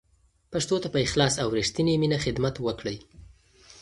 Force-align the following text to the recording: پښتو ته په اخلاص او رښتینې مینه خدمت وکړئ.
پښتو 0.51 0.75
ته 0.83 0.87
په 0.93 0.99
اخلاص 1.05 1.33
او 1.43 1.47
رښتینې 1.57 1.93
مینه 2.01 2.17
خدمت 2.25 2.55
وکړئ. 2.59 2.97